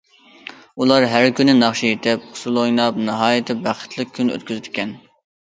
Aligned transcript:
ئۇلار 0.85 1.03
ھەر 1.11 1.25
كۈنى 1.39 1.55
ناخشا 1.57 1.85
ئېيتىپ، 1.89 2.25
ئۇسسۇل 2.31 2.57
ئويناپ 2.63 2.99
ناھايىتى 3.11 3.59
بەختلىك 3.69 4.19
كۈن 4.19 4.35
ئۆتكۈزىدىكەن. 4.35 4.97